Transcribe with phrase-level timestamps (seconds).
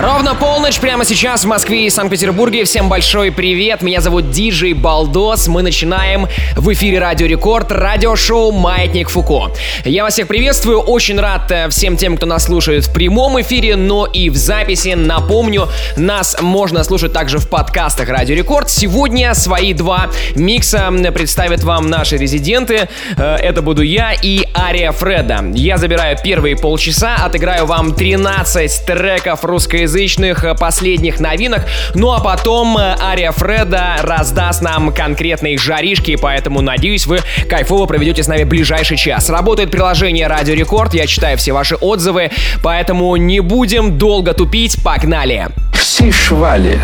[0.00, 2.62] Ровно полночь прямо сейчас в Москве и Санкт-Петербурге.
[2.62, 3.82] Всем большой привет.
[3.82, 5.48] Меня зовут Диджей Балдос.
[5.48, 9.50] Мы начинаем в эфире Радио Рекорд, радиошоу «Маятник Фуко».
[9.84, 10.78] Я вас всех приветствую.
[10.78, 14.90] Очень рад э, всем тем, кто нас слушает в прямом эфире, но и в записи.
[14.90, 18.70] Напомню, нас можно слушать также в подкастах Радио Рекорд.
[18.70, 22.88] Сегодня свои два микса представят вам наши резиденты.
[23.16, 25.46] Э, это буду я и Ария Фреда.
[25.54, 31.66] Я забираю первые полчаса, отыграю вам 13 треков русской русскоязычных э, последних новинок.
[31.94, 38.22] Ну а потом э, Ария Фреда раздаст нам конкретные жаришки, поэтому надеюсь, вы кайфово проведете
[38.22, 39.30] с нами ближайший час.
[39.30, 42.30] Работает приложение Радио Рекорд, я читаю все ваши отзывы,
[42.62, 45.48] поэтому не будем долго тупить, погнали!
[45.72, 46.78] Все швали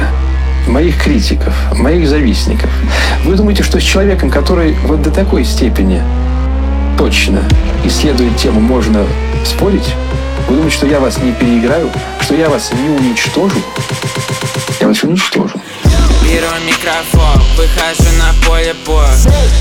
[0.66, 2.70] моих критиков, моих завистников.
[3.24, 6.00] Вы думаете, что с человеком, который вот до такой степени
[6.96, 7.40] точно
[7.84, 9.04] исследует тему, можно
[9.44, 9.92] спорить?
[10.48, 11.90] Вы думаете, что я вас не переиграю?
[12.20, 13.62] Что я вас не уничтожу?
[14.80, 15.60] Я вас уничтожу.
[16.22, 19.14] Беру микрофон, выхожу на поле боя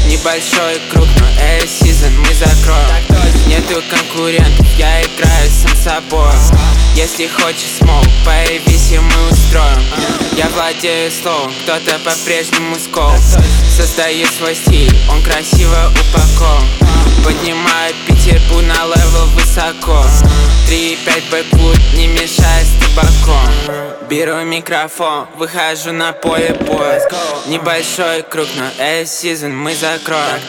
[0.08, 3.04] Небольшой круг, но эй, сезон мы закроем
[3.48, 6.32] Нету конкурентов, я играю сам собой
[6.96, 9.84] Если хочешь smoke, появись и мы устроим
[10.38, 13.12] Я владею словом, кто-то по-прежнему скован
[13.70, 16.64] Создаю свой стиль, он красиво упакован
[17.24, 20.06] Поднимаю Петербург на level высоко
[20.74, 23.48] 3,5 backwood, не мешай с табаком
[24.10, 27.00] Беру микрофон, выхожу на поле боя
[27.46, 30.42] Небольшой круг, но эй, сезон мы закроем.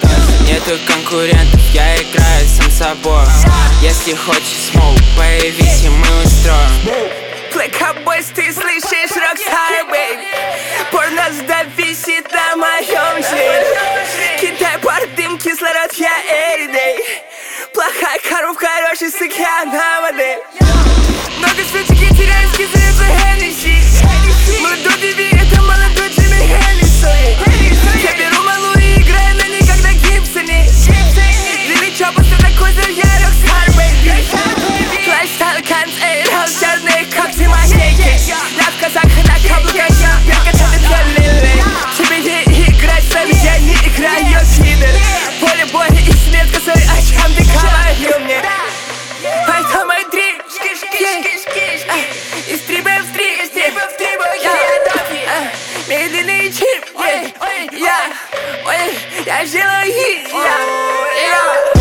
[0.48, 3.26] Нету конкурентов, я играю сам собой.
[3.82, 7.10] Если хочешь смоук, появись и мы устроим.
[7.52, 10.24] Плэкабойс, ты слышишь Рокстар, бэйби
[10.90, 17.33] Порнозда висит на моем член Китай пар дым, кислород, я everyday
[17.94, 20.38] Плохая коробка, хороший с океана модель
[21.38, 23.78] Много свечек и теряю скизы, это Хеннесси
[24.60, 27.10] Молодой Биби, это молодой Джимми Хеннисон
[28.02, 30.68] Я беру малую и играю на ней, как на Гибсоне
[31.66, 34.10] Длинный чопор, что такой за я Рокстар, бэйби
[35.06, 36.24] Лайфстайл, канц, эй,
[36.58, 41.62] черные когти, магнейки Я в казахах на каблуках, я перкача, это лилей
[41.96, 44.44] Тебе не играть с нами, я не играю
[46.64, 50.40] косой, о чем ты говорил мне Это мой дрим,
[52.48, 53.40] И стрибаем в стрип,
[55.86, 56.84] Медленный чип,
[57.72, 58.00] я,
[58.66, 61.73] ой, я делаю хит, я,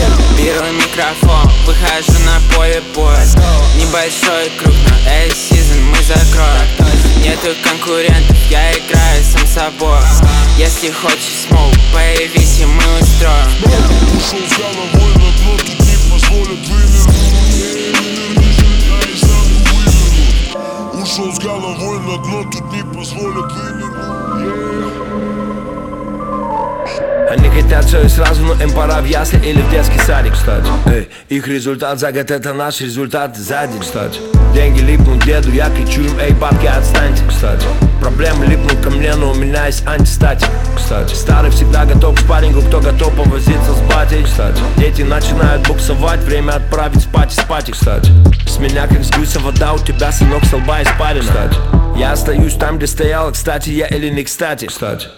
[0.44, 3.26] Беру микрофон, выхожу на поле боя.
[3.78, 6.68] Небольшой круг, но эй, сезон мы закроем.
[7.24, 10.02] Нету конкурентов, я играю сам собой.
[10.58, 13.48] Если хочешь смоук, появись и мы устроим.
[14.18, 17.24] Ушел головой на дно, тут не позволят вывернуть
[21.02, 23.93] Ушел с головой на дно, тут не позволят вывернуть
[27.34, 30.68] Они хотят все и сразу, но им пора в ясли или в детский садик, кстати
[30.86, 34.20] Эй, Их результат за год это наш результат сзади, кстати.
[34.54, 37.66] Деньги липнут деду, я кричу им, эй, бабки, отстаньте, кстати.
[38.00, 41.16] Проблемы липнут ко мне, но у меня есть антистатик, кстати.
[41.16, 44.62] Старый всегда готов к спаррингу, кто готов повозиться с батей, кстати.
[44.78, 48.12] Дети начинают буксовать, время отправить спать и спать, кстати.
[48.48, 52.56] С меня как с гуся вода, у тебя, сынок, с лба испарина, кстати Я остаюсь
[52.56, 55.10] там, где стоял, кстати, я или не кстати, кстати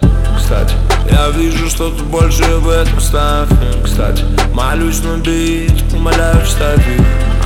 [0.46, 0.76] кстати.
[1.12, 3.50] Я вижу что-то большее в этом ставь
[3.84, 7.06] Кстати, молюсь на бит, умоляю вставь их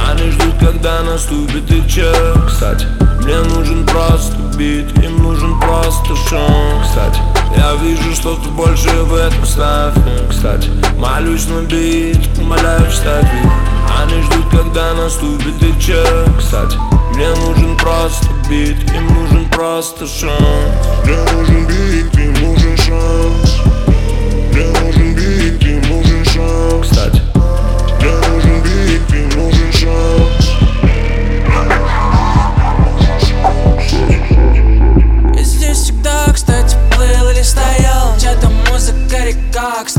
[0.09, 2.37] Они ждут, когда наступит их час.
[2.47, 2.85] Кстати,
[3.23, 6.83] мне нужен просто бит, им нужен просто шум.
[6.83, 7.19] Кстати,
[7.55, 9.95] я вижу что-то большее в этом ставь
[10.29, 13.51] Кстати, молюсь на бит, умоляю вставь их
[14.01, 16.27] Они ждут, когда наступит их час.
[16.37, 16.77] Кстати,
[17.13, 20.31] мне нужен просто бит, им нужен просто шум
[21.05, 23.59] Мне нужен бит, им нужен шанс.
[24.51, 26.89] Мне нужен бит, им нужен шанс.
[26.89, 27.21] Кстати,
[27.99, 30.49] Мне нужен бит, им нужен шанс.
[35.39, 38.17] Здесь всегда, кстати, плыл или стоял.
[38.19, 39.98] Чья-то музыка река, кстати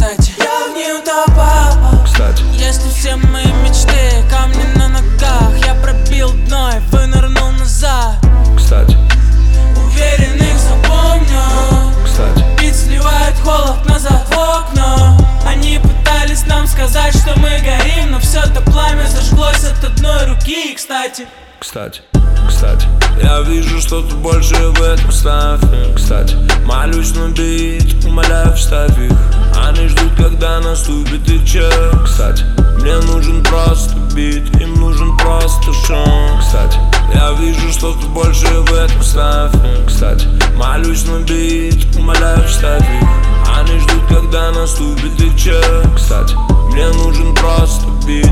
[20.51, 21.27] руки, кстати?
[21.61, 22.03] Кстати,
[22.49, 22.87] кстати.
[23.23, 25.61] Я вижу, что что-то большее в этом ставь
[25.95, 29.13] Кстати, молюсь на бит, умоляю вставь их.
[29.57, 31.73] Они ждут, когда наступит их час.
[32.05, 32.45] Кстати,
[32.81, 36.41] мне нужен просто бит, им нужен просто шум.
[36.41, 36.79] Кстати,
[37.15, 39.53] я вижу что-то большее в этом ставь
[39.87, 40.27] Кстати,
[40.57, 43.09] молюсь на бит, умоляю вставь их.
[43.57, 45.85] Они ждут, когда наступит их час.
[45.95, 46.35] Кстати,
[46.73, 48.27] мне нужен просто бит.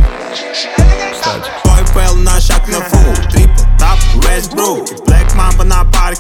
[1.13, 1.68] Кстати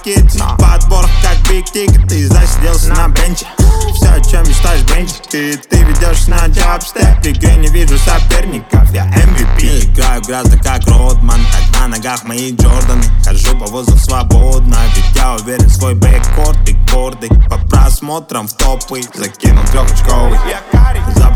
[0.04, 0.56] на.
[0.56, 3.08] Паркете Подбор как big ticket Ты засиделся на.
[3.08, 3.46] bench е.
[3.94, 5.26] Все, о чем мечтаешь, бенчик?
[5.28, 7.22] Ты, ты ведешь на jab step.
[7.22, 9.92] В игре не вижу соперников Я MVP.
[9.92, 13.04] Играю грязно как Родман Так на ногах мои Джорданы.
[13.24, 16.68] Хожу по воздуху свободно Ведь я уверен свой backcourt.
[16.68, 19.02] И гордый По просмотрам в топы.
[19.14, 20.38] Закинул трехочковый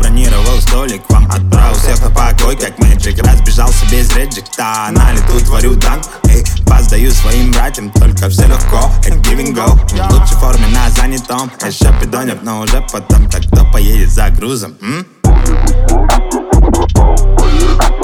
[0.03, 5.75] Забронировал столик Вам отправил всех на покой Как мэджик Разбежался без реджекта На лету творю
[5.75, 10.67] данк Эй, пас даю своим братьям Только все легко Это giving go В лучшей форме
[10.67, 15.05] на занятом Еще пидонят, но уже потом Так кто поедет за грузом, м?
[15.23, 18.02] Полтора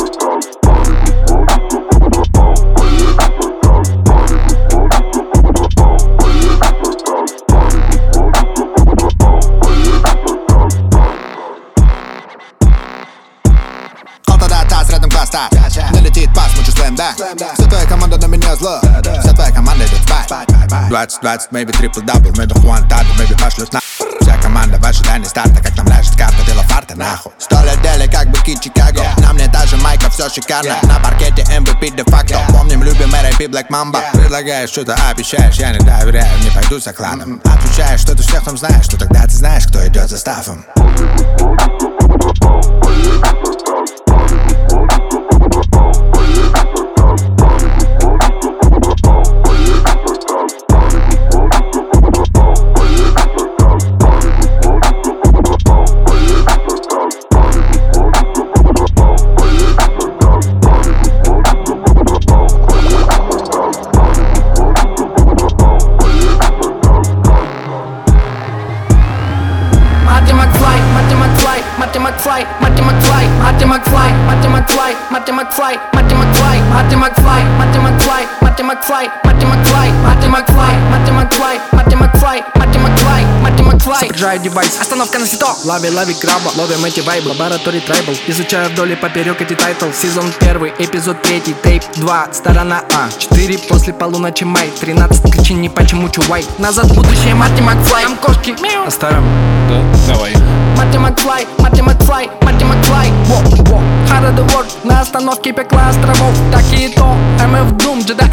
[16.09, 17.13] Налетит пас, мы чувствуем, да
[17.53, 18.79] Вся твоя команда на меня зло
[19.21, 20.49] Вся твоя команда идет спать
[20.89, 23.79] 20-20, maybe трипл-дабл Maybe Хуан Таду, maybe пошлют на
[24.19, 28.09] Вся команда в ожидании старта Как нам ляжет карта, дело фарта, нахуй Сто лет дели,
[28.09, 33.09] как быки Чикаго На мне даже майка, все шикарно На паркете MVP де-факто Помним, любим
[33.09, 34.01] и Black Mamba.
[34.11, 38.57] Предлагаешь что-то, обещаешь Я не доверяю, не пойду за кланом Отвечаешь, что ты всех там
[38.57, 40.65] знаешь Что тогда ты знаешь, кто идет за стафом
[43.21, 43.58] Marty
[75.49, 81.73] McFly, Marty McFly, Marty McFly, Marty McFly, Marty McFly, Marty McFly, Marty McFly, Marty McFly,
[81.73, 83.21] Marty McFly, Marty McFly,
[83.59, 83.99] Marty McFly.
[83.99, 85.47] Сопряжаю девайс, остановка на сито.
[85.65, 87.29] Лови, лови краба, ловим эти вайбы.
[87.29, 89.87] Лабораторий tribal, изучаю вдоль и поперек эти title.
[89.91, 93.09] Сезон первый, эпизод третий, tape 2, сторона А.
[93.17, 94.71] 4 после полуночи май.
[94.79, 96.45] 13 причин не почему чувай.
[96.57, 98.87] Назад в будущее, Марти Макфлай Там кошки, мяу.
[98.87, 99.25] О старом?
[99.69, 100.33] Да, давай.
[100.77, 104.67] Марти Макфлай, Марти Макфлай, Марти Макфлай Во, во, Hard the world.
[104.83, 106.33] На остановке пекла островов.
[106.51, 108.29] Так и то, MF Doom Джеда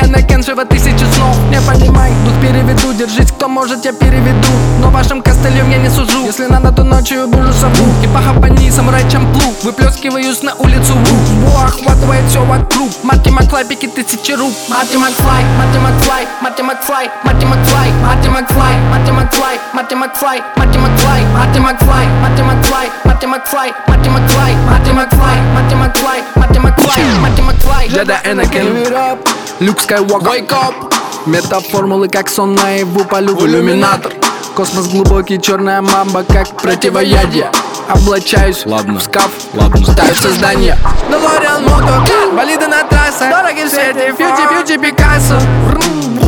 [0.47, 1.37] живо тысячи снов.
[1.51, 2.93] Не понимай, дух переведу.
[2.93, 4.49] Держись, кто может, я переведу.
[4.81, 9.09] Но вашим костылем я не сужу Если надо, то ночью буду сову И пахапани, самурай
[9.11, 14.97] чамплу Выплескиваюсь на улицу ву Во, охватывает все вокруг Марти Макфлай, пики тысячи рук Марти
[14.97, 21.25] Макфлай, Марти Макфлай, Марти Макфлай, Марти Макфлай, Марти Макфлай, Марти Макфлай, Марти Макфлай, Марти Макфлай,
[22.23, 27.41] Марти Макфлай, Марти Макфлай, Марти Макфлай, Марти Макфлай, Марти Макфлай, Марти Макфлай, Марти Макфлай, Марти
[27.41, 28.87] Макфлай, Джеда Энекен
[29.61, 34.13] Люк Скайуокер Wake up Метаформулы как сон наяву полю в иллюминатор.
[34.55, 37.51] Космос глубокий, черная мамба как противоядие.
[37.89, 39.01] Облачаюсь Ладно.
[39.01, 39.85] в скаф, Ладно.
[39.85, 40.79] ставлю создание.
[41.11, 45.39] Делориан Мото, болиды на трассах Дороги в свете, фьюти, фьюти, Пикассо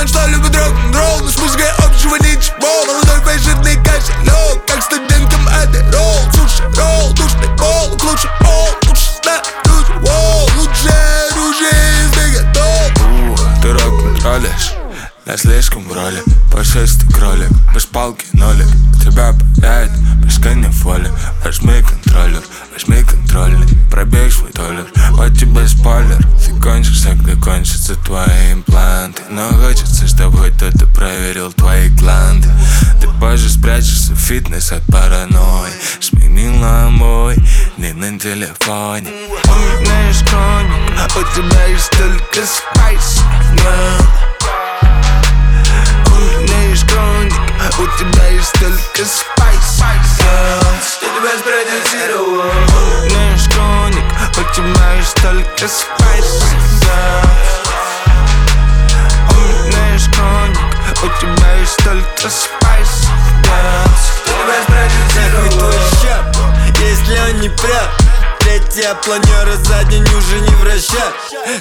[0.00, 5.46] думают, что любят рок-н-ролл Но с музыкой общего ничего Молодой фейшитный кошелек Как студентам
[5.92, 10.88] ролл, Суши, ролл, душный пол Лучше пол, лучше сна, лучше вол Лучше
[11.30, 14.72] оружие из деготов Ты рок-н-роллишь
[15.26, 18.68] я слишком в роли Пушистый кролик, без палки нолик
[19.02, 19.90] Тебя паяет,
[20.24, 20.38] без
[20.84, 21.10] воли
[21.44, 26.19] Возьми контроллер, возьми контрольный Пробей свой доллар, вот тебе спойлер.
[26.43, 29.21] Ты кончишься, когда кончатся твои импланты.
[29.29, 32.49] Но хочется, чтобы кто-то проверил твои гланды
[33.01, 35.71] Ты позже спрячешься в фитнес от паранойи.
[35.99, 37.35] Сменила мой
[37.77, 39.09] не на телефоне
[39.47, 43.21] Умеешь коник, у тебя есть только спайс.
[43.55, 45.30] Yeah.
[46.37, 47.33] Умеешь коник,
[47.79, 49.79] у тебя есть только спайс.
[49.79, 52.43] Я тебя спродюсировал
[53.03, 54.05] Умеешь коник,
[54.37, 56.41] у тебя есть только спайс
[60.11, 60.57] коник,
[61.03, 63.07] у тебя есть только спайс.
[64.25, 66.25] Я тебя спродюсировал твой щеп,
[66.79, 68.10] если он не прет
[68.51, 71.13] Третья планера за день уже не вращать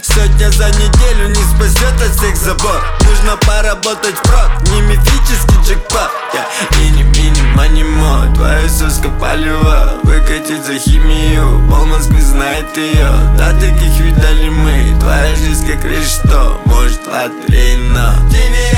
[0.02, 2.82] Сотня за неделю не спасет от всех забот.
[3.08, 6.10] Нужно поработать впрок, не мифический джекпот.
[6.34, 6.44] Я
[6.78, 13.52] мини мини мани мод, твою соска полева Выкатить за химию, пол Москвы знает ее Да
[13.52, 18.70] таких видали мы, твоя жизнь как решто Может лотерейно Тебе не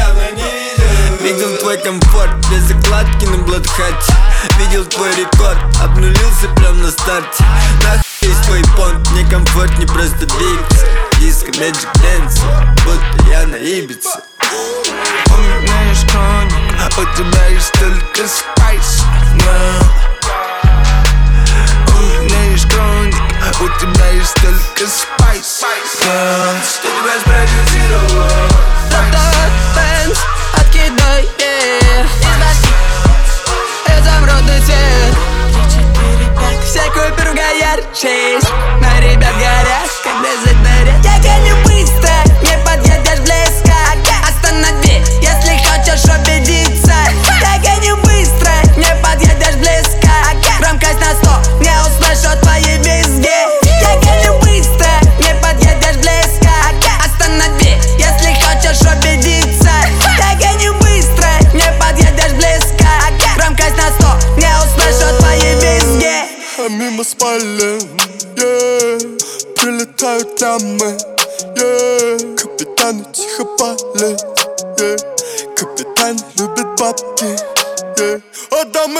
[1.22, 4.12] Видел твой комфорт без закладки на блатхате
[4.58, 7.44] Видел твой рекорд, обнулился прям на старте.
[7.84, 10.86] Нахуй есть твой понт, мне комфорт не просто двигаться
[11.20, 12.40] Диско Magic Dance,
[12.84, 14.08] будто я на Ибице.
[15.28, 19.02] Умеешь коник, у тебя есть только спайс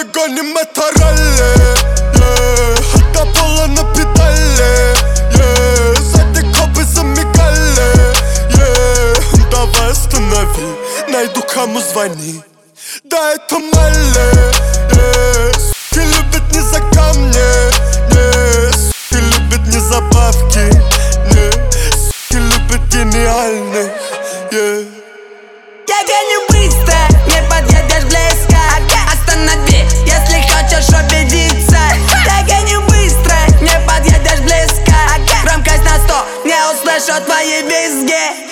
[0.03, 1.55] А да мы гоним это ралли,
[2.15, 2.75] yeah.
[2.95, 4.95] От до пола на педали,
[5.33, 5.95] yeah.
[6.01, 8.17] Сзади копы замигали,
[8.51, 9.51] yeah.
[9.51, 10.77] Давай останови,
[11.09, 12.43] найду кому звони
[13.05, 14.33] Да это Малли,
[14.91, 15.53] yeah.
[15.59, 17.39] Суки любят не за камни,
[18.11, 20.65] не Суки любят не забавки,
[21.31, 21.53] не
[21.93, 23.93] Суки любят гениальных,
[24.51, 24.87] yeah.
[25.89, 26.62] Я гоню быстро, не
[30.83, 31.79] хочешь убедиться
[32.25, 34.95] Я гоню быстро, не подъедешь близко.
[35.45, 38.43] Громкость на сто, не услышу твои визги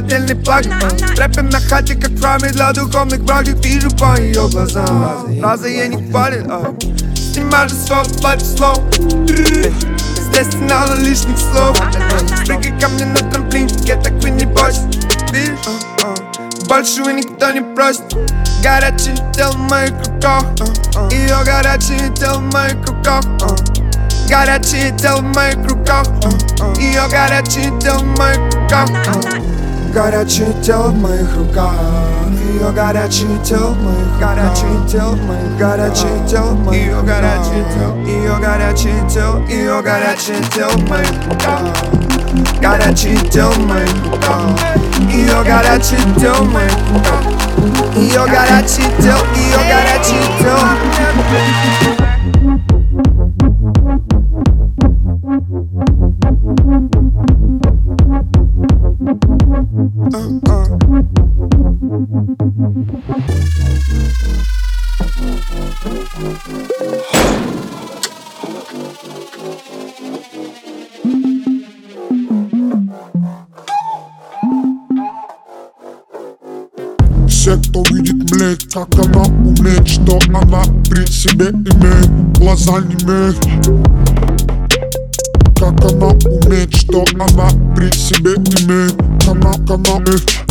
[0.00, 5.38] хотел не плакать Трепен на хате, как правит для духовных врагов Вижу по ее глазам
[5.40, 6.46] Фраза ей не хвалит
[7.16, 11.78] Снимаешь свой платье слов Здесь не надо лишних слов
[12.46, 14.82] Прыгай ко мне на трамплинчике, так вы не бойся
[15.32, 15.58] Видишь?
[16.68, 18.04] Большего никто не просит
[18.62, 20.44] Горячий тел в моих руках
[21.10, 23.24] Ее горячий тел в моих руках
[24.28, 26.06] Горячий тел в моих руках
[26.78, 28.88] Ее горячий тел в моих руках
[29.92, 31.74] Горячее тело в моих руках
[32.28, 37.64] Ее горячее тело в моих Горячее тело в моих Горячее тело в моих Ее горячее
[37.74, 41.60] тело Ее горячее тело Ее горячее тело в моих руках
[42.60, 44.60] Горячее тело в моих руках
[45.12, 47.24] Ее горячее тело в моих руках
[47.96, 52.09] Ее горячее тело Ее горячее тело
[81.40, 83.38] при себе имеет, глаза не имеют
[85.56, 90.49] Как она умеет, что она при себе имеет Канал, канал, э.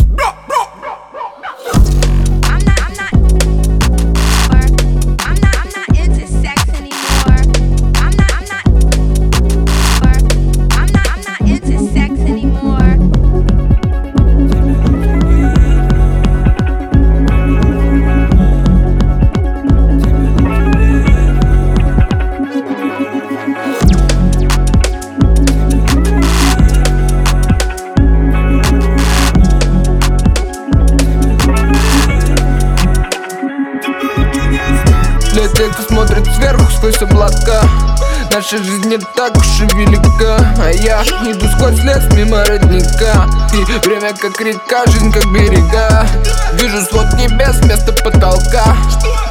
[38.39, 43.28] Наша жизнь не так уж и велика А я иду сквозь лес мимо родника.
[43.54, 46.08] И время как река, жизнь как берега.
[46.54, 48.78] Вижу свод небес вместо потолка.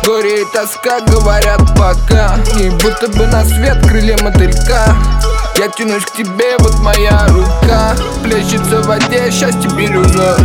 [0.04, 4.94] Горе и тоска говорят пока И будто бы на свет крылья мотылька.
[5.56, 7.96] Я тянусь к тебе, вот моя рука.
[8.22, 10.36] Плещется в воде, счастье бирюза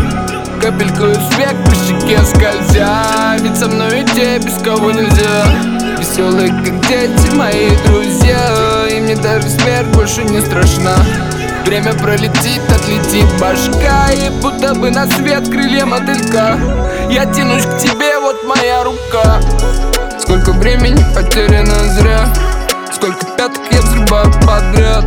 [0.61, 3.35] Капельку свет по щеке скользя.
[3.41, 8.87] Ведь со мной идти без кого нельзя Веселые, как дети, мои друзья.
[8.87, 10.95] И мне даже смерть больше не страшна.
[11.65, 16.59] Время пролетит, отлетит башка И будто бы на свет крылья мотылька.
[17.09, 19.41] Я тянусь к тебе, вот моя рука.
[20.19, 22.31] Сколько времени потеряно зря.
[22.93, 25.05] Сколько пяток я взрываю подряд.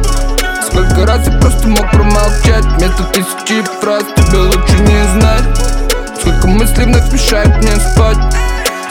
[0.66, 2.64] Сколько раз я просто мог промолчать.
[2.78, 5.44] Вместо тысячи фраз тебе лучше не знать.
[6.18, 8.18] Сколько мыслей вновь мешает мне спать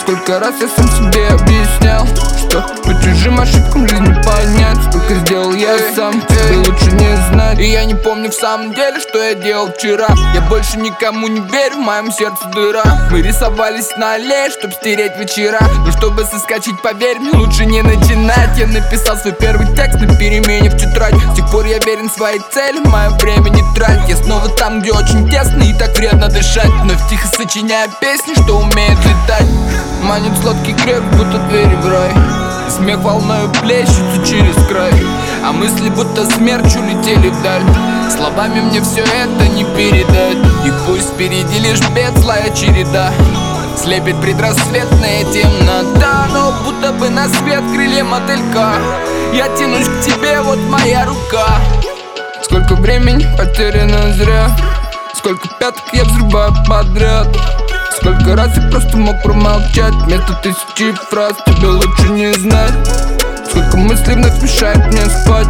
[0.06, 2.06] Сколько раз я сам себе объяснял
[2.38, 4.78] Что по чужим ошибкам жизни понять.
[4.88, 7.58] Сколько сделал я сам, тебе лучше не знать.
[7.58, 10.08] И я не помню в самом деле, что я делал вчера.
[10.36, 13.08] Я больше никому не верю, в моем сердце дыра.
[13.10, 15.60] Мы рисовались на аллее, чтоб стереть вечера.
[15.84, 18.56] Но чтобы соскочить, поверь мне, лучше не начинать.
[18.60, 21.16] Я написал свой первый текст на перемене в тетрадь.
[21.16, 24.08] С тех пор я верен своей цели, мое время не трать.
[24.08, 26.70] Я снова там, где очень тесно и так вредно дышать.
[26.84, 32.12] Вновь тихо сочиняя песни, что умеют летать Манит сладкий креп, будто двери в рай
[32.70, 34.94] Смех волною плещется через край.
[35.44, 37.64] А мысли будто смерч улетели вдаль.
[38.16, 40.38] Словами мне все это не передать.
[40.64, 42.14] И пусть впереди лишь бед,
[42.56, 43.12] череда.
[43.82, 48.76] Слепит предрассветная темнота Но будто бы на свет крылья мотылька.
[49.34, 51.60] Я тянусь к тебе, вот моя рука.
[52.44, 54.56] Сколько времени потеряно зря.
[55.16, 57.28] Сколько пяток я взрываю подряд
[58.06, 59.96] Сколько раз я просто мог промолчать.
[60.06, 62.72] Вместо тысячи фраз тебе лучше не знать.
[63.50, 65.48] Сколько мыслей вновь мешает мне спать.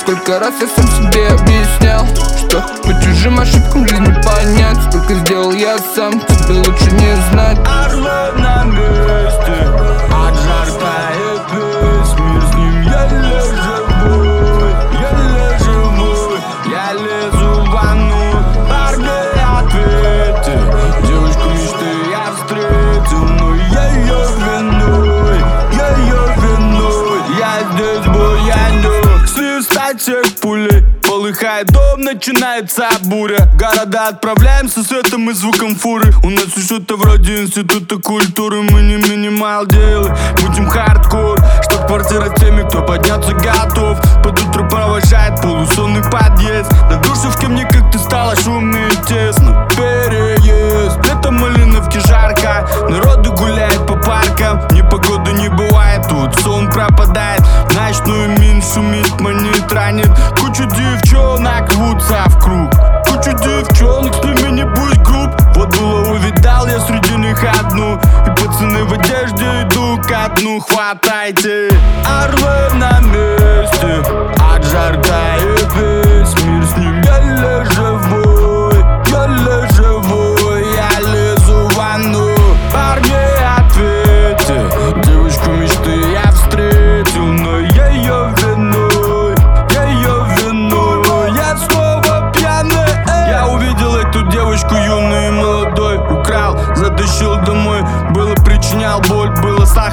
[0.00, 2.06] Сколько раз я сам себе объяснял
[2.38, 4.78] Что по чужим ошибкам жизни понять.
[4.88, 7.58] Сколько сделал я сам, тебе лучше не знать
[32.26, 33.48] начинается буря.
[33.58, 36.10] Города отправляемся светом и звуком фуры.
[36.22, 42.66] У нас что-то вроде института культуры Мы не минимал делы, будем хардкор Чтоб квартира теми,
[42.66, 43.98] кто подняться готов.
[44.22, 46.70] Под утро провожает полусонный подъезд.
[46.90, 49.68] На душевке мне как-то стало шумно и тесно.
[49.76, 54.66] Переезд, летом малиновки жарко Народу гуляет по паркам.
[54.70, 55.73] Непогоды не бывает,
[56.08, 57.42] тут Сон пропадает,
[57.74, 60.10] ночную мин шумит, манит, ранит.
[60.38, 62.70] Кучу девчонок рвутся в круг.
[63.06, 65.30] Кучу девчонок, с ними не будь груб.
[65.54, 67.96] Вот было увидал я среди них одну.
[67.96, 70.60] И пацаны в одежде иду к дну.
[70.60, 71.70] Хватайте,
[72.04, 74.02] орлы на месте.
[74.52, 77.00] От жарка и весь мир с ним.
[77.02, 78.64] Лежу, живой
[79.44, 82.34] Еле живой, я лезу в ванну.
[82.72, 83.33] Парни,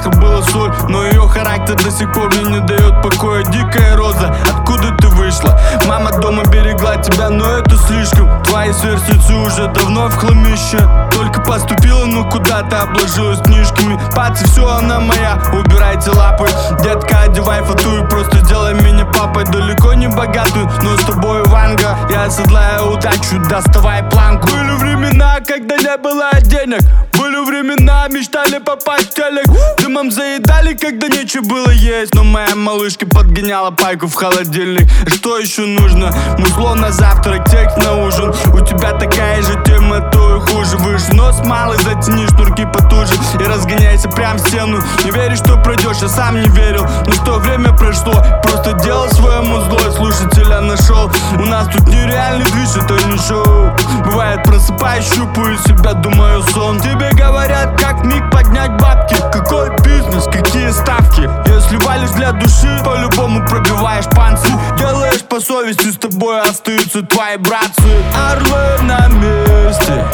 [0.02, 4.34] сахар, было соль Но ее характер до сих пор мне не дает покоя Дикая роза,
[4.50, 5.58] откуда ты вышла?
[5.86, 8.42] Мама дома берегла тебя, но это слишком.
[8.44, 10.78] Твои сверстницы уже давно в хламище.
[11.12, 13.98] Только поступила, но куда-то обложилась книжками.
[14.14, 16.48] Пацы, все, она моя, убирайте лапы.
[16.82, 19.44] Детка, одевай фату и просто сделай меня папой.
[19.44, 24.48] Далеко не богатую, но с тобой ванга Я оседлаю удачу, доставай планку.
[24.48, 26.80] Были времена, когда не было денег.
[27.18, 29.46] Были времена, мечтали попасть в телек
[29.78, 32.14] Дымом заедали, когда нечего было есть.
[32.14, 34.88] Но моя малышка подгоняла пайку в холодильник.
[35.08, 36.12] Что еще нужно?
[36.38, 38.32] Музло на завтрак, текст на ужин.
[38.52, 40.76] У тебя такая же тема, то и хуже.
[40.78, 43.12] Выше нос малый, затяни шнурки потуже.
[43.40, 44.78] И разгоняйся прям в стену.
[45.04, 46.86] Не веришь, что пройдешь, я сам не верил.
[47.06, 51.10] Но что время прошло, просто делал своему злой Слушателя нашел.
[51.34, 53.70] У нас тут нереальный движ, это не шоу.
[54.04, 56.80] Бывает просыпаюсь, щупаю себя, думаю сон.
[56.80, 59.16] Тебе говорят, как миг поднять бабки.
[59.32, 61.28] Какой бизнес, какие ставки
[61.72, 64.52] Если для души, по-любому пробиваешь панцирь.
[64.76, 67.82] Делаешь по совести, с тобой остаются твои братцы.
[68.30, 70.04] Орлы на месте,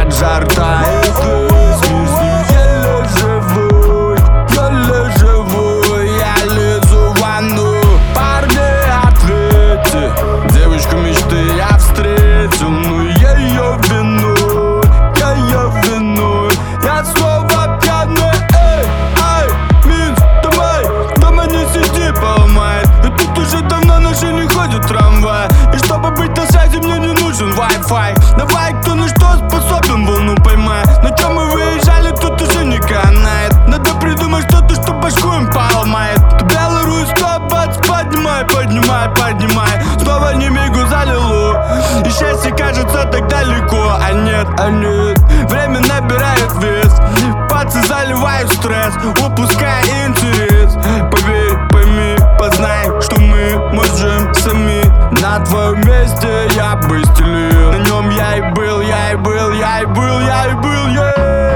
[0.00, 2.06] от жар тает с ним
[2.50, 3.69] еле живой,
[39.08, 39.98] поднимай, поднимай.
[40.00, 43.96] Снова не мигу залило И счастье кажется так далеко.
[44.00, 46.94] А нет, а нет, время набирает вес.
[47.48, 50.74] Пацы заливают стресс, упуская интерес.
[51.10, 54.82] Поверь, пойми, познай, что мы можем сами.
[55.20, 59.80] На твоем месте я бы стелил На нем я и был, я и был, я
[59.80, 61.50] и был, я и был, yeah.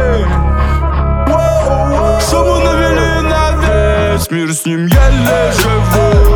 [2.28, 6.34] Шуму навели на весь мир с ним еле живой,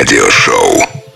[0.00, 0.59] Радиошоу.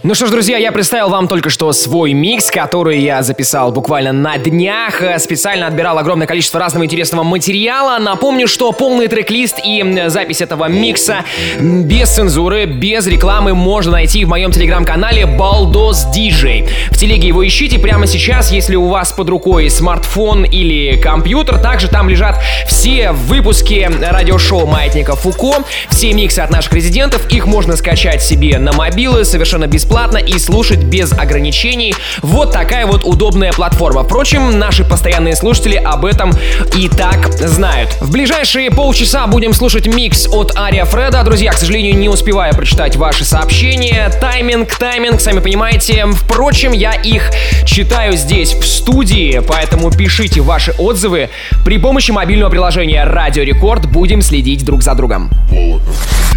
[0.06, 4.12] Ну что ж, друзья, я представил вам только что свой микс, который я записал буквально
[4.12, 5.00] на днях.
[5.00, 7.96] Э, Специально отбирал огромное количество разного интересного материала.
[7.98, 11.24] Напомню, что полный трек-лист и запись этого микса
[11.58, 16.68] без цензуры, без рекламы можно найти в моем телеграм-канале Балдос Диджей.
[16.90, 21.56] В телеге его ищите прямо сейчас, если у вас под рукой смартфон или компьютер.
[21.60, 22.38] Также там лежат
[22.68, 27.26] все выпуски радиошоу Маятника Фуко, все миксы от наших резидентов.
[27.32, 31.94] Их можно скачать себе на мобилы совершенно бесплатно и слушать без ограничений.
[32.20, 34.02] Вот такая вот удобная платформа.
[34.02, 36.32] Впрочем, наши постоянные слушатели об этом
[36.76, 37.96] и так знают.
[38.00, 41.22] В ближайшие полчаса будем слушать микс от Ария Фреда.
[41.22, 44.10] Друзья, к сожалению, не успеваю прочитать ваши сообщения.
[44.20, 46.06] Тайминг, тайминг, сами понимаете.
[46.06, 47.30] Впрочем, я их
[47.64, 51.30] читаю здесь, в студии, поэтому пишите ваши отзывы.
[51.64, 55.30] При помощи мобильного приложения Радио Рекорд будем следить друг за другом.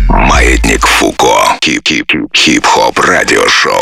[0.07, 1.57] Маятник Фуко.
[1.63, 2.13] Хип-хип.
[2.33, 2.99] Хип-хоп
[3.46, 3.72] радиошоу.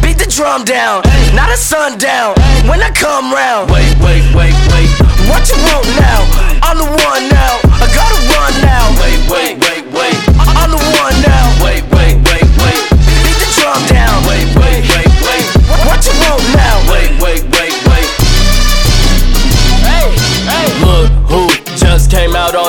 [0.00, 1.02] Beat the drum down,
[1.34, 2.34] not a sundown.
[2.66, 4.88] When I come round, wait, wait, wait, wait.
[5.28, 6.20] What you want now?
[6.62, 7.60] I'm the one now.
[7.84, 8.84] I gotta run now.
[9.00, 9.77] Wait, wait, wait,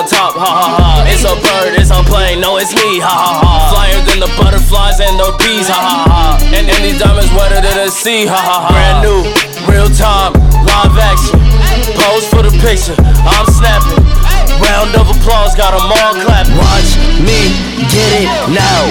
[0.01, 0.89] On top, ha ha ha.
[1.05, 3.53] It's a bird, it's a plane, no, it's me, ha ha ha.
[3.69, 6.21] Flyer than the butterflies and the bees, ha ha ha.
[6.49, 8.69] And, and these diamonds wetter than the sea, ha ha ha.
[8.73, 9.21] Brand new,
[9.69, 10.33] real time,
[10.65, 11.37] live action.
[12.01, 12.97] Pose for the picture,
[13.29, 14.01] I'm snapping.
[14.57, 16.57] Round of applause, got 'em all clapping.
[16.57, 17.53] Watch me
[17.93, 18.81] get it now.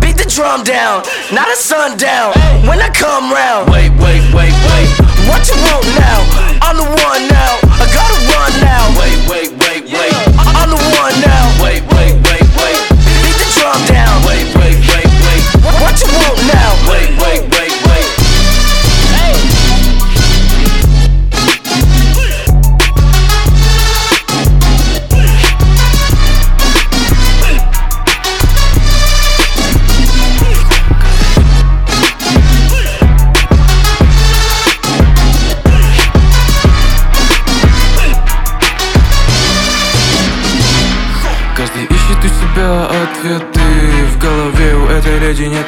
[0.00, 2.32] Beat the drum down, not a sundown.
[2.64, 4.88] When I come round, wait, wait, wait, wait.
[5.28, 6.20] What you want now?
[6.64, 7.52] I'm the one now.
[7.68, 8.84] I gotta run now.
[8.96, 10.27] Wait, wait, wait, wait.
[10.60, 11.62] I'm the one now.
[11.62, 12.17] Wait, wait.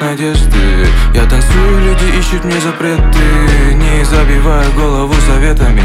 [0.00, 0.86] Нет надежды.
[1.14, 3.18] Я танцую, люди ищут мне запреты.
[3.74, 5.82] Не забивая голову советами.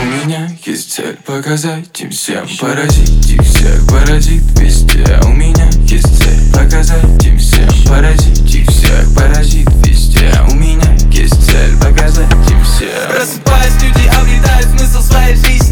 [0.00, 2.46] У меня есть цель показать им всем.
[2.60, 5.20] Поразить их всех, поразит везде.
[5.24, 7.68] У меня есть цель показать им всем.
[7.86, 10.32] Поразить их всех, поразит везде.
[10.50, 12.88] У меня есть цель показать им всем.
[13.10, 15.67] Просыпаясь, люди обретают смысл своей жизни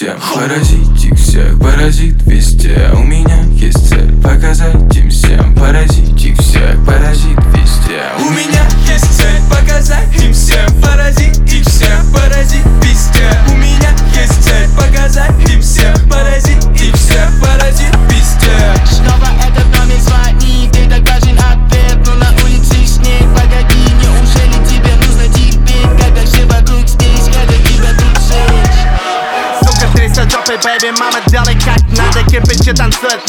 [0.00, 2.90] всем, поразить их всех, паразит везде.
[2.94, 4.79] У меня есть цель показать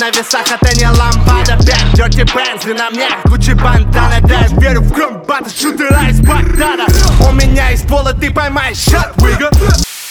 [0.01, 4.81] на весах, это не лампада Пять дёрти бензы на мне, Гуччи бандана Да, я верю
[4.81, 6.85] в комбат, шутера из Багдада.
[7.29, 9.51] У меня из пола ты поймаешь шат, выга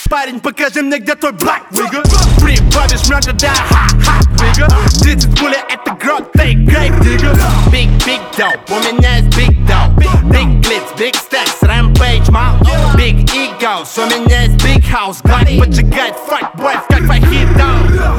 [0.08, 2.02] Парень, покажи мне, где твой блэк, выга
[2.40, 4.68] Прибавишь мёртво, да, ха-ха, выга
[5.02, 7.36] 30 пуля, это грот, ты грейп, дига
[7.72, 9.92] Big, big dough, у меня есть big dough
[10.30, 12.56] Big glitz, big stacks, rampage, мал
[12.94, 15.18] Big egos, у меня есть big house.
[15.24, 17.66] Глад поджигать, fuck boys, как фахито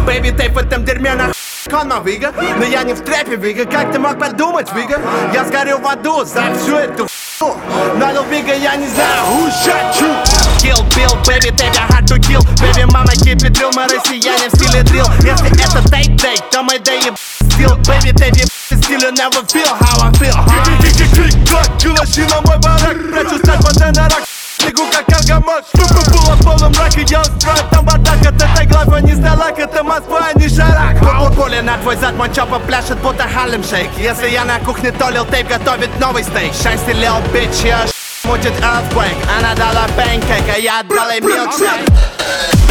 [0.06, 1.32] Baby, ты в этом дерьме на
[1.72, 2.34] Коно, Вига.
[2.58, 3.64] Но я не в трэпе, Вига.
[3.66, 5.00] Как ты мог подумать, Вига?
[5.34, 7.56] Я сгорю в аду за всю эту фу.
[7.96, 9.24] Надо, Вига, я не знаю,
[9.66, 10.12] you?
[10.60, 12.42] Kill, Bill, baby, take a hard to kill.
[12.60, 17.16] Baby, мама, it real, мы россияне в стиле дрил Если это тейк-тейк, то мы даем
[17.18, 20.36] стил Baby, baby, still you never feel how I feel
[20.82, 24.24] Крик-крик-крик, кулачи на мой барак Прячу стать на рак
[24.66, 29.14] Бегу как аргамак Штука была полном мраке Я устрою там бардак От этой главы не
[29.14, 30.98] сдалак Это Москва, а не шарак.
[31.36, 33.90] Поле на твой зад Мой чопа пляшет, будто Харлем Шейк.
[33.98, 36.54] Если я на кухне толил тейп Готовит новый стейк.
[36.54, 37.86] Счастье, little bitch Я
[38.24, 39.18] мутит earthquake.
[39.38, 42.71] Она дала панкейк А я дал ей милкшейк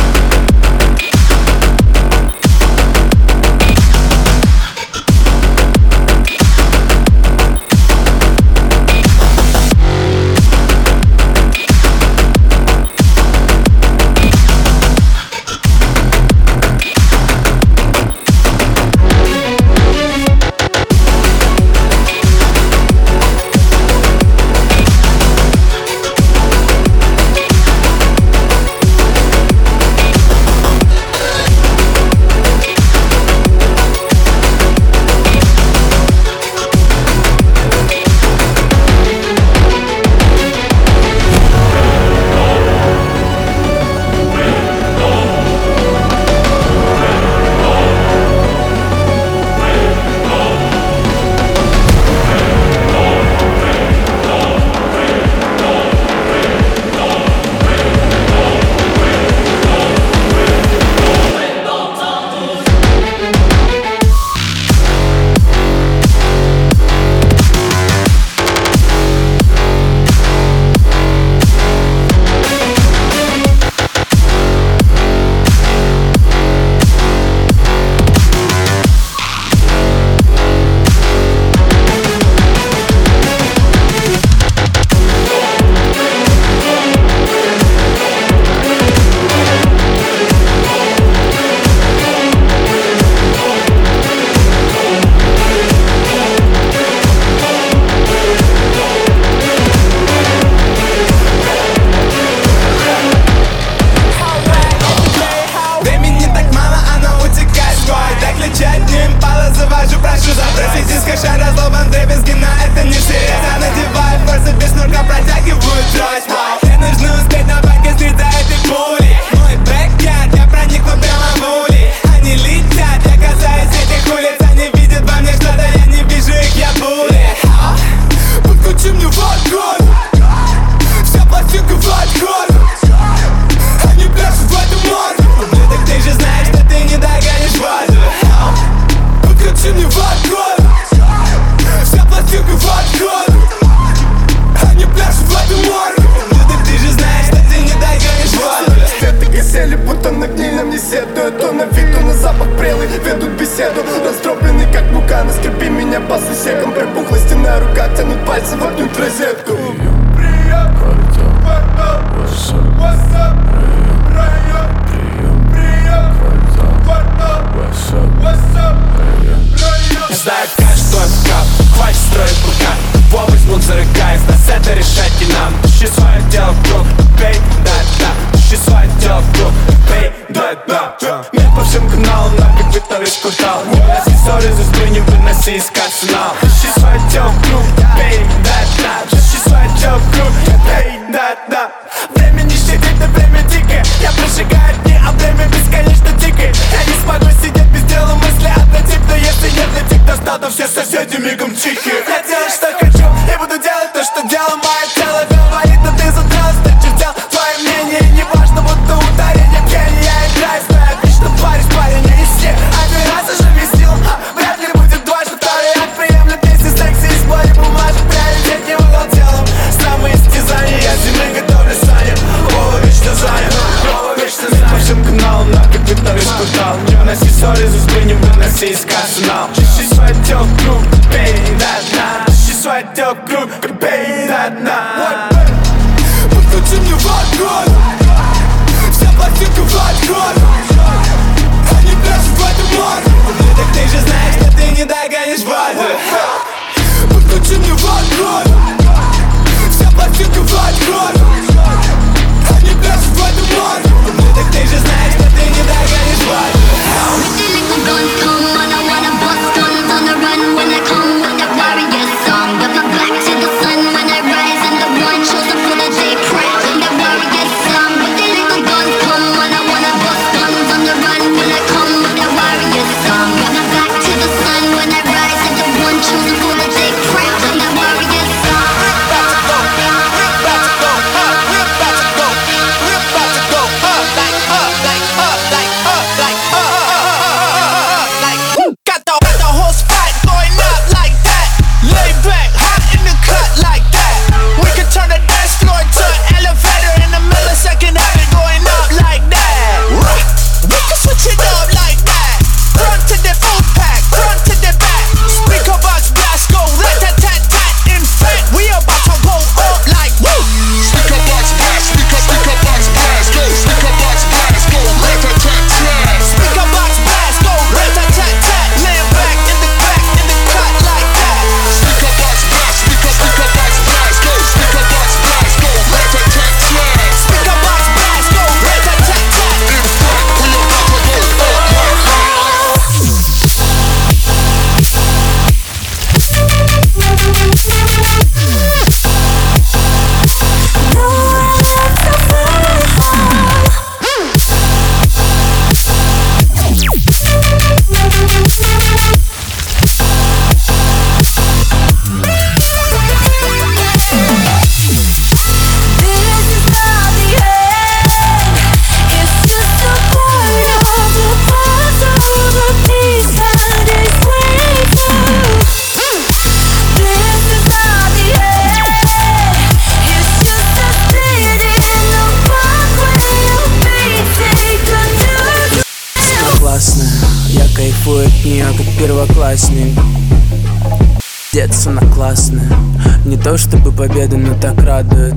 [384.01, 385.35] победа, но так радует.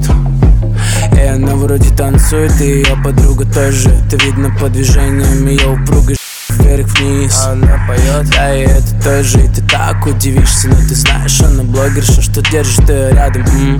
[1.11, 3.89] И она вроде танцует, и ее подруга тоже.
[3.89, 6.15] Это видно по движениям ее упругой
[6.49, 11.63] вверх-вниз Она поет, да и это тоже И ты так удивишься, но ты знаешь, она
[11.63, 13.41] блогерша Что держит ее рядом.
[13.41, 13.79] М?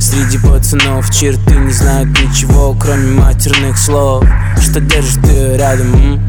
[0.00, 4.24] Среди пацанов черты не знают ничего Кроме матерных слов.
[4.58, 5.94] Что держит ее рядом?
[5.94, 6.26] М?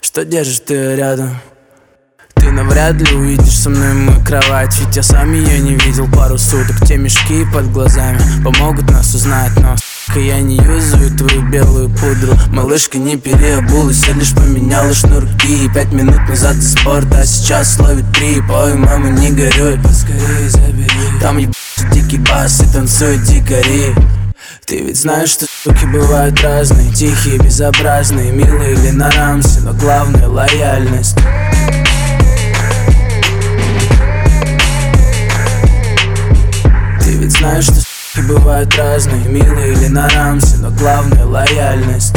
[0.00, 1.36] Что держит ты рядом?
[2.70, 6.38] Ты навряд ли увидишь со мной мою кровать Ведь я сам ее не видел пару
[6.38, 6.76] суток.
[6.86, 12.32] Те мешки под глазами помогут нас узнать Но, сука, я не юзаю твою белую пудру.
[12.52, 15.68] Малышка не переобулась, я лишь поменяла шнурки.
[15.74, 18.40] Пять минут назад из спорта, а сейчас ловит три.
[18.42, 20.88] Пой, мама, не горюй, поскорее забери.
[21.20, 23.94] Там ебался дикий бас и танцуют дикари.
[24.64, 26.92] Ты ведь знаешь, что суки бывают разные.
[26.92, 31.16] Тихие, безобразные, милые или на рамсе Но главное лояльность
[37.30, 42.14] ведь знаешь, что суки бывают разные Милые или на рамсе Но главное лояльность.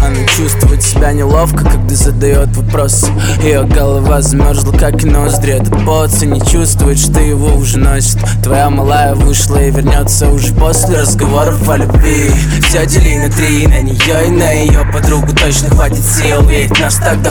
[0.00, 3.06] Она чувствует себя неловко, когда задает вопрос.
[3.42, 5.54] Ее голова замерзла, как и ноздри.
[5.54, 8.18] Этот поци не чувствует, что его уже носит.
[8.42, 12.30] Твоя малая вышла и вернется уже после разговоров о любви.
[12.68, 16.96] Все дели на три, на нее и на ее подругу Точно хватит сил, ведь нас
[16.96, 17.30] тогда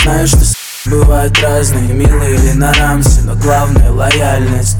[0.00, 4.78] Ты ведь знаешь, что бывают разные Милые или на рамсе Но главное лояльность.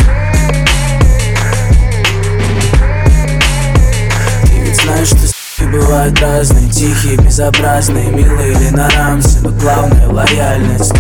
[4.42, 10.94] Ты ведь знаешь, что бывают разные Тихие, безобразные, милые или на рамсе Но главное лояльность.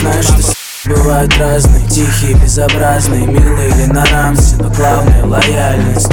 [0.00, 0.54] Знаешь, что
[0.90, 6.10] бывают разные Тихие, безобразные, милые или на рамсе Но главное лояльность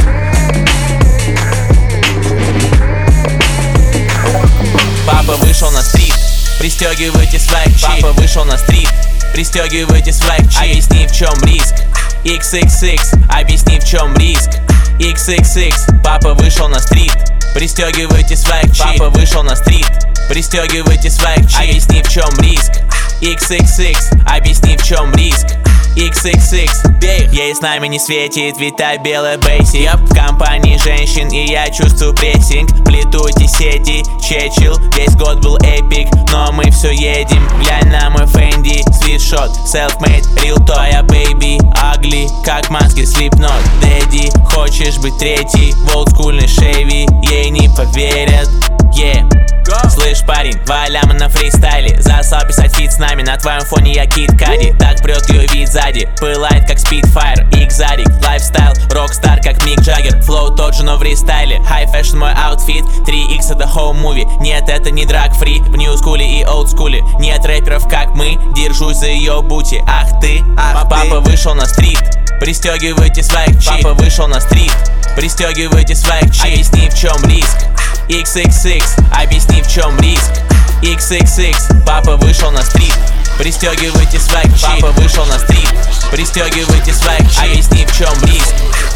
[6.77, 8.89] пристегивайте свайк Папа вышел на стрит,
[9.31, 11.73] пристегивайте свайк Объясни в чем риск.
[12.25, 14.49] XXX, объясни в чем риск.
[14.99, 17.15] XXX, папа вышел на стрит.
[17.53, 19.89] Пристегивайте свайк Папа вышел на стрит.
[20.27, 22.71] Пристегивайте свайк Объясни в чем риск.
[23.21, 25.47] XXX, объясни в чем риск
[25.95, 29.77] XXX, бей Ей с нами не светит, ведь та белая бейси.
[29.77, 32.69] Я в компании женщин и я чувствую прессинг.
[32.85, 38.25] Плету эти сети, чечил Весь год был эпик, но мы все едем Глянь на мой
[38.25, 41.57] Фэнди, свитшот Self-made, real твоя baby
[41.93, 43.61] Ugly, как маски Slipknot.
[43.81, 45.73] Дэдди, хочешь быть третий?
[45.73, 48.49] В олдскульной шеви, ей не поверят.
[48.97, 49.44] Yeah
[49.89, 51.99] Слышь, парень, два ляма на фристайле.
[52.01, 55.67] Засал писать фит с нами, на твоем фоне я кит Кади Так прет ее вид
[55.67, 60.21] сзади, пылает как спидфайр Икзарик, лайфстайл, рокстар как Мик Джаггер.
[60.21, 61.57] Флоу тот же, но в рестайле.
[61.57, 64.25] High fashion мой аутфит, 3x это home movie.
[64.41, 68.37] Нет, это не драг фри, в нью скуле и олд скуле Нет рэперов как мы,
[68.55, 69.83] держусь за ее бути.
[69.87, 71.31] Ах ты, ах папа ты.
[71.31, 71.99] вышел на стрит.
[72.39, 73.81] Пристегивайте своих чип.
[73.81, 74.75] Папа вышел на стрит.
[75.15, 76.45] Пристегивайте своих чип.
[76.45, 77.57] Объясни в чем риск
[78.09, 80.31] XXX, объясни в чем риск
[80.83, 82.93] XXX, папа вышел на стрит
[83.37, 85.73] Пристегивайте свайк Папа вышел на стрит
[86.11, 88.53] Пристегивайте свайк Объясни в чем риск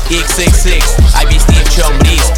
[0.10, 0.84] XXX,
[1.22, 2.34] объясни в чем риск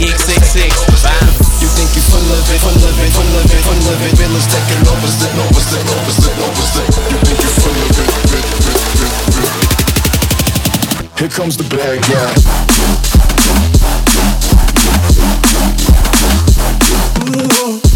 [0.00, 0.72] XXX,
[1.02, 1.28] бам
[1.60, 4.16] You think you full of it, full of it, full of it, full of it
[4.16, 7.98] Feelings taking over, slip over, slip over, slip over, slip You think you full of
[7.98, 8.24] it,
[11.18, 12.63] Here comes the bad guy
[17.36, 17.93] you.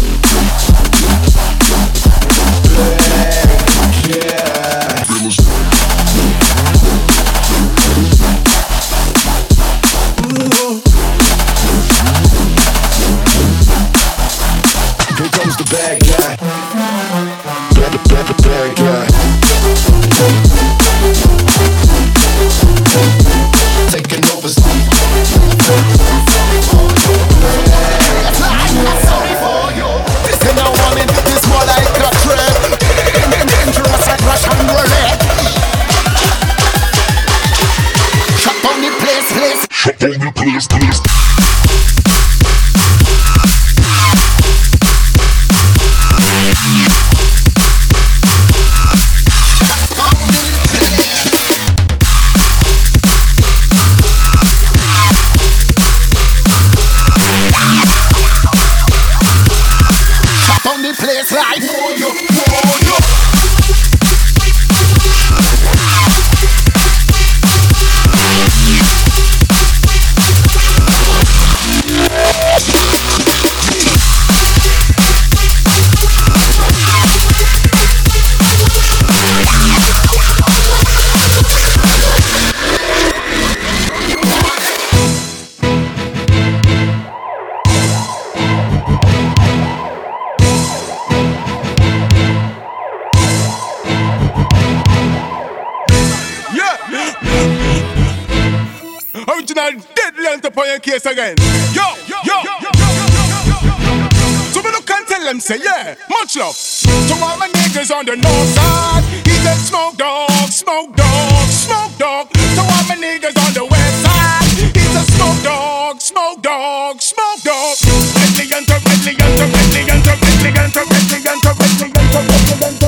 [116.59, 117.77] dog, smoke dog.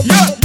[0.04, 0.41] Yeah.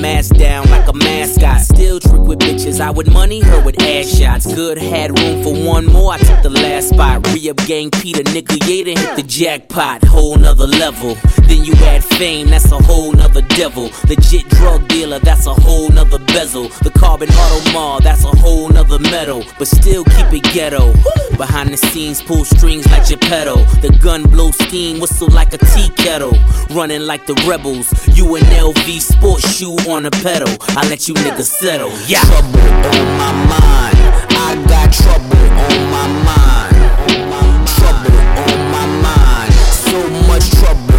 [0.00, 1.60] Mask down like a mascot.
[1.60, 2.80] Still trick with bitches.
[2.80, 4.52] I would money, her with ass shots.
[4.52, 6.12] Good had room for one more.
[6.12, 7.26] I took the last spot.
[7.28, 10.04] Re up gang Peter, nigga, yeah, hit the jackpot.
[10.04, 11.16] Whole nother level.
[11.50, 13.90] Then you add fame, that's a whole nother devil.
[14.08, 16.68] Legit drug dealer, that's a whole nother bezel.
[16.86, 19.42] The carbon auto mall, that's a whole nother metal.
[19.58, 20.92] But still keep it ghetto.
[21.36, 23.56] Behind the scenes, pull strings like Geppetto.
[23.82, 26.38] The gun blow steam, whistle like a tea kettle.
[26.70, 27.90] Running like the rebels.
[28.16, 30.54] You an LV sports shoe on a pedal.
[30.78, 31.90] I let you niggas settle.
[32.06, 32.22] Yeah.
[32.30, 33.98] Trouble on my mind.
[34.38, 36.76] I got trouble on my mind.
[37.74, 39.52] Trouble on my mind.
[39.52, 40.89] So much trouble.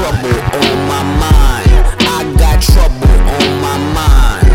[0.00, 1.70] Trouble on my mind.
[2.00, 4.48] I got trouble on my mind.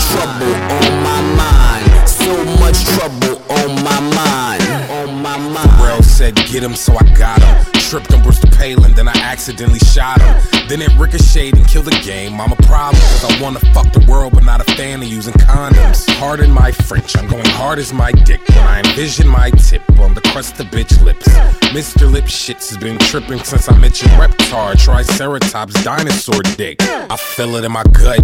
[0.00, 2.08] Trouble on my mind.
[2.08, 4.62] So much trouble on my mind.
[4.90, 6.02] On my mind.
[6.02, 7.73] Said get him, so I got him.
[7.94, 10.66] Tripped on Brewster Palin, then I accidentally shot him.
[10.68, 12.40] Then it ricocheted and killed the game.
[12.40, 15.32] I'm a problem, cause I wanna fuck the world, but not a fan of using
[15.34, 16.12] condoms.
[16.18, 20.12] Pardon my French, I'm going hard as my dick when I envision my tip on
[20.12, 21.28] the crust of bitch lips.
[21.70, 22.10] Mr.
[22.10, 26.78] Lip Shits has been tripping since I met your reptar, Triceratops dinosaur dick.
[26.82, 28.18] I feel it in my gut.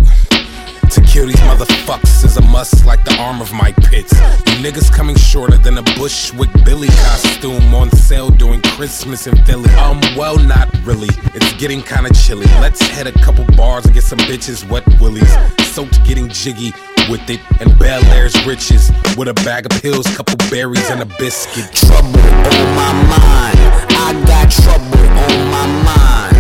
[0.91, 4.13] To kill these motherfuckers is a must like the arm of my pits.
[4.13, 9.71] You niggas coming shorter than a Bushwick Billy costume on sale during Christmas in Philly.
[9.75, 11.09] Um, well, not really.
[11.33, 12.47] It's getting kinda chilly.
[12.61, 15.33] Let's hit a couple bars and get some bitches wet willies.
[15.61, 16.73] Soaked getting jiggy
[17.09, 21.07] with it and Bel Air's riches with a bag of pills, couple berries, and a
[21.07, 21.73] biscuit.
[21.73, 23.59] Trouble on my mind.
[23.95, 26.37] I got trouble on my mind.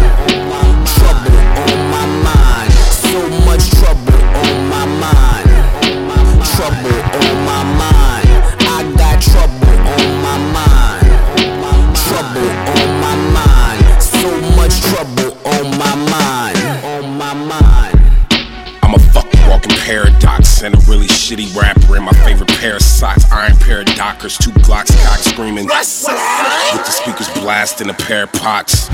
[0.96, 1.38] Trouble
[1.70, 2.72] on my mind.
[2.72, 3.99] So much trouble.
[6.61, 8.29] Trouble on my mind.
[8.69, 9.65] I got trouble
[9.97, 11.09] on my mind.
[11.97, 14.03] Trouble on my mind.
[14.03, 16.59] So much trouble on my mind.
[16.85, 17.99] On my mind.
[18.83, 22.83] I'm a fucking walking paradox and a really shitty rapper in my favorite pair of
[22.83, 23.25] socks.
[23.33, 25.65] Iron pair of Dockers, two Glocks cock screaming.
[25.65, 28.91] With the speakers blasting a pair of pots.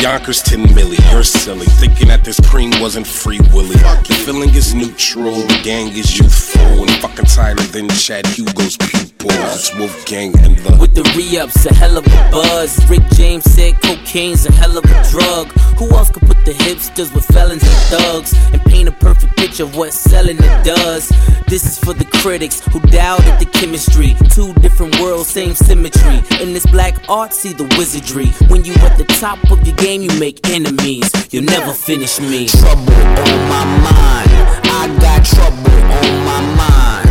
[0.00, 1.66] Yonkers 10 milli, you're silly.
[1.66, 3.76] Thinking that this cream wasn't free willy.
[3.76, 6.82] The feeling is neutral, the gang is youthful.
[6.82, 9.34] And fucking tighter than Chad Hugo's pupils.
[9.54, 10.76] It's Wolfgang and the.
[10.78, 12.78] With the re-ups, a hell of a buzz.
[12.90, 15.50] Rick James said cocaine's a hell of a drug.
[15.78, 19.64] Who else could put the hipsters with felons and thugs and paint a perfect picture
[19.64, 21.08] of what selling it does?
[21.48, 24.14] This is for the critics who doubted the chemistry.
[24.30, 26.20] Two different worlds, same symmetry.
[26.42, 28.26] In this black art, see the wizardry.
[28.48, 31.10] When you at the top of your game, you make enemies.
[31.30, 32.48] You'll never finish me.
[32.48, 34.32] Trouble on my mind.
[34.80, 37.08] I got trouble on my mind.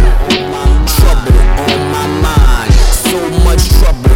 [0.98, 2.74] Trouble on my mind.
[3.06, 4.13] So much trouble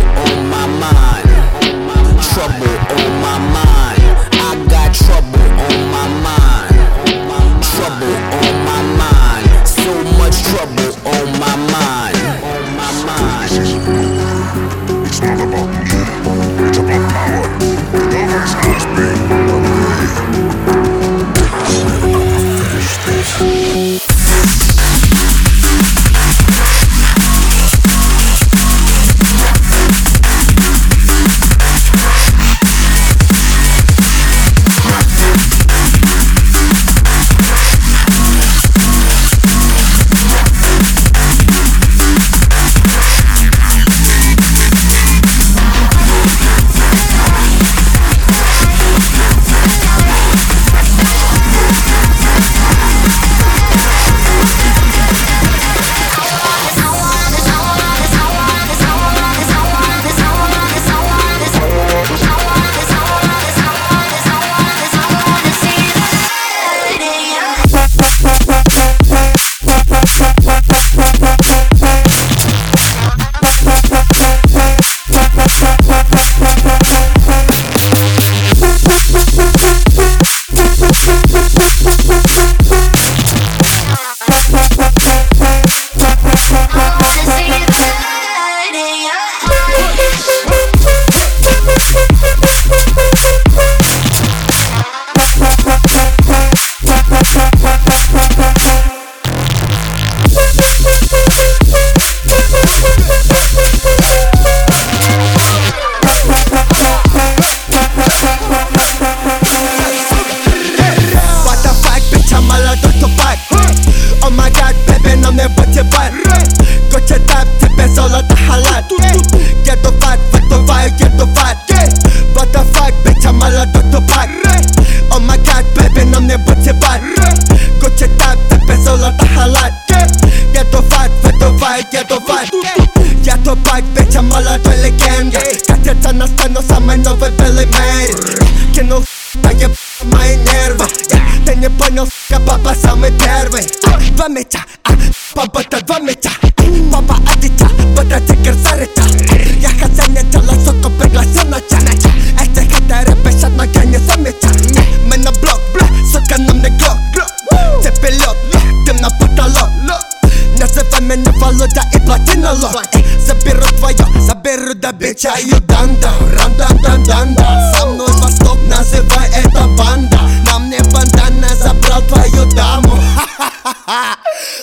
[163.37, 167.37] Заберу твое, заберу до бича Юданда, рам-дан-дан-дан
[167.75, 172.99] Со мной восток, называй это банда Нам не бандана, забрал твою даму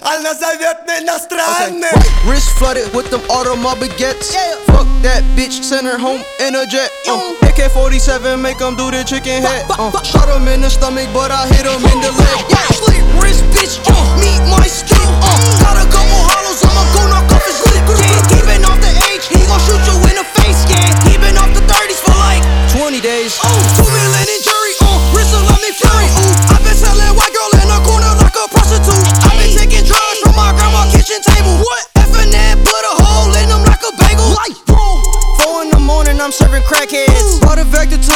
[0.01, 4.35] Она зовет меня странным Wrist flooded with them automobile baguettes.
[4.67, 6.91] Fuck that bitch, send her home in a jet.
[7.07, 9.65] Uh, AK 47, make them do the chicken head.
[9.69, 12.39] Uh, shot him in the stomach, but I hit him in the leg.
[12.51, 15.87] Yeah, slick wrist, bitch, uh, meet my stick, uh Got a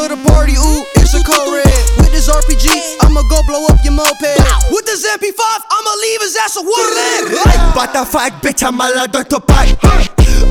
[0.08, 1.68] the party, ooh, it's a co-red
[2.00, 2.72] With this RPG,
[3.04, 4.40] I'ma go blow up your moped.
[4.72, 7.36] With this MP5, I'ma leave his ass a warhead.
[7.44, 9.76] Like fuck, bitch, I'm a la to bite.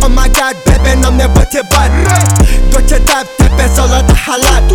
[0.04, 1.90] Oh my god, baby, I'm never to bite.
[2.70, 4.70] Deutsche type, tapes, all of the halat.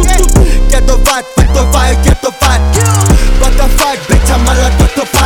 [0.68, 2.62] Get the vibe, get the fight, get the vibe.
[3.38, 4.68] Butterfly, bitch, I'm a la
[4.98, 5.21] to bite.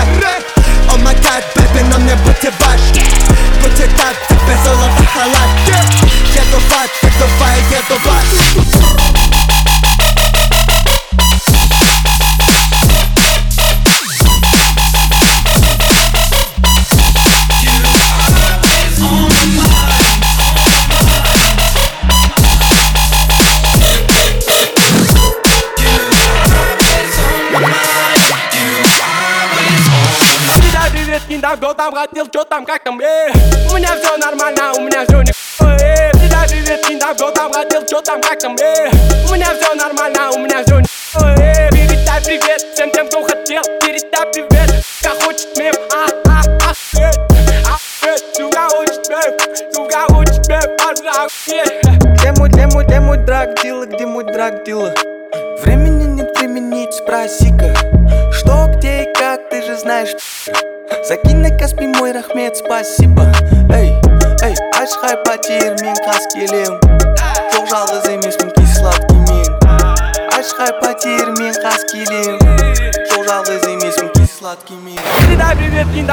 [31.77, 33.31] Там хотел, чё там, как там, э?
[33.70, 36.11] У меня все нормально, у меня все не э.
[36.12, 38.91] Передай привет, Киндаго, там хотел, чё там, как там, э?
[39.29, 40.87] У меня все нормально, у меня все не
[41.20, 41.70] э.
[41.70, 43.62] Передай привет всем тем, кто хотел.
[43.81, 47.11] Передай привет, как хочет мем, а, а, а, э.
[48.07, 52.11] Э, сука хочет мем, сука хочет мем, пожалуйста.
[52.14, 54.95] Где мой, где мой, где мой драг дила, где мой драг дила?
[61.09, 63.33] Закинь на Каспий мой рахмет, спасибо
[63.73, 63.93] Эй,
[64.43, 66.86] эй, ашхай потер, мен қас келем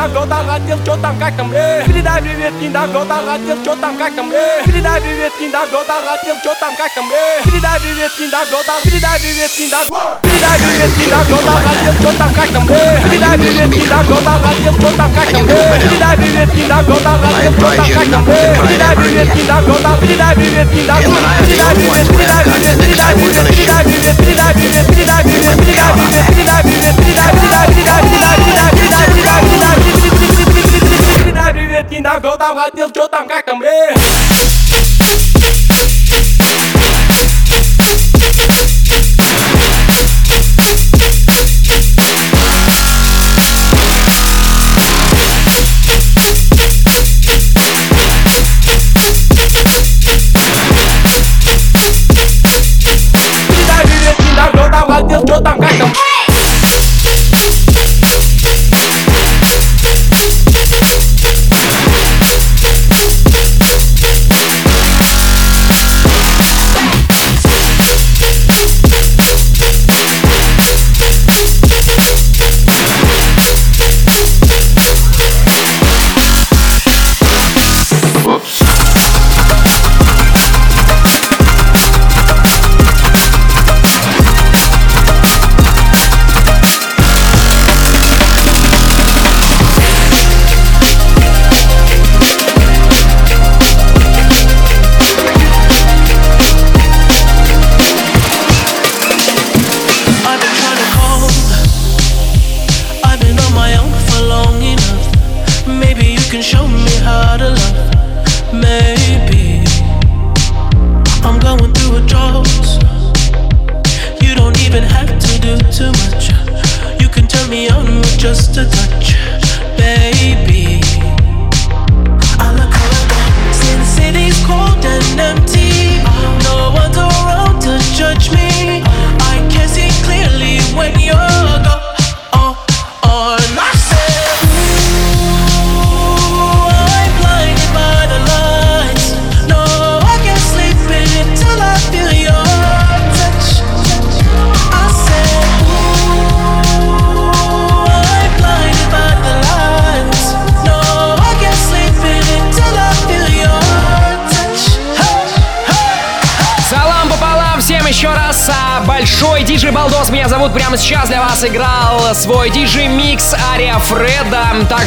[0.04, 3.76] привет, Киндаго, там хотел, чё там, как там, э Передай привет, Киндаго, там хотел, чё
[3.76, 7.80] там, как там, э Передай привет, Киндаго, там хотел, чё там, как там, э Передай
[7.80, 12.68] привет, Киндаго, там, передай привет, Киндаго Передай привет, Киндаго, там хотел, чё там, как там,
[12.70, 17.18] э Передай привет, Киндаго, там хотел, чё там, как там, э Передай привет, Киндаго, там
[17.24, 22.08] хотел, чё там, как там, э Передай привет, Киндаго, там, передай привет, Киндаго Передай привет,
[22.12, 27.32] передай привет, передай привет, передай привет, передай привет, передай привет, передай привет, передай привет, передай,
[27.32, 28.23] передай, передай, передай,
[32.04, 33.70] đã vô tao gái tiêu chỗ tao các cầm đi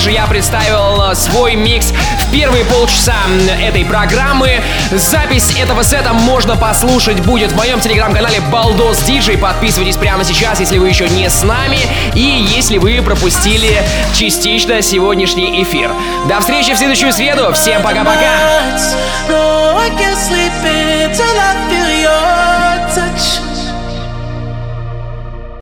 [0.06, 3.16] Также я представил свой микс в первые полчаса
[3.60, 4.62] этой программы.
[4.92, 9.36] Запись этого сета можно послушать будет в моем телеграм-канале Балдос Диджей.
[9.36, 11.80] Подписывайтесь прямо сейчас, если вы еще не с нами
[12.14, 13.82] и если вы пропустили
[14.14, 15.90] частично сегодняшний эфир.
[16.28, 17.52] До встречи в следующую среду.
[17.52, 18.30] Всем пока-пока.